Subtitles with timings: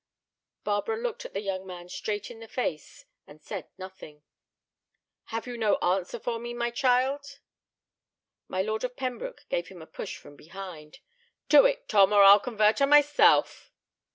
[0.63, 4.23] Barbara looked the young man straight in the face and said nothing.
[5.25, 7.37] "Have you no answer for me, my child?"
[8.47, 11.01] My Lord of Pembroke gave him a push from behind.
[11.49, 13.71] "To it, Tom, or I'll convert her myself!"